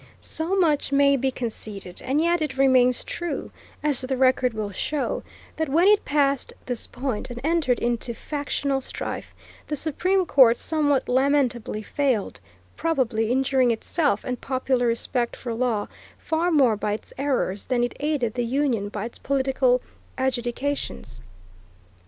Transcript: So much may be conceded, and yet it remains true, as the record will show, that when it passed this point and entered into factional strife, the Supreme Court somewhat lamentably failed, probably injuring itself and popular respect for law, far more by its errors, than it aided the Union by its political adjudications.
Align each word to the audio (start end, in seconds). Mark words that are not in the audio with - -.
So 0.19 0.55
much 0.55 0.91
may 0.91 1.15
be 1.15 1.29
conceded, 1.29 2.01
and 2.01 2.19
yet 2.19 2.41
it 2.41 2.57
remains 2.57 3.03
true, 3.03 3.51
as 3.83 4.01
the 4.01 4.17
record 4.17 4.51
will 4.51 4.71
show, 4.71 5.21
that 5.57 5.69
when 5.69 5.87
it 5.87 6.05
passed 6.05 6.53
this 6.65 6.87
point 6.87 7.29
and 7.29 7.39
entered 7.43 7.77
into 7.77 8.15
factional 8.15 8.81
strife, 8.81 9.35
the 9.67 9.75
Supreme 9.75 10.25
Court 10.25 10.57
somewhat 10.57 11.07
lamentably 11.07 11.83
failed, 11.83 12.39
probably 12.75 13.31
injuring 13.31 13.69
itself 13.69 14.23
and 14.23 14.41
popular 14.41 14.87
respect 14.87 15.35
for 15.35 15.53
law, 15.53 15.87
far 16.17 16.49
more 16.49 16.75
by 16.75 16.93
its 16.93 17.13
errors, 17.19 17.65
than 17.65 17.83
it 17.83 17.95
aided 17.99 18.33
the 18.33 18.43
Union 18.43 18.89
by 18.89 19.05
its 19.05 19.19
political 19.19 19.83
adjudications. 20.17 21.21